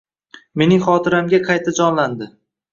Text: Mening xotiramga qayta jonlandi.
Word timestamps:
Mening 0.61 0.81
xotiramga 0.87 1.43
qayta 1.51 1.77
jonlandi. 1.83 2.35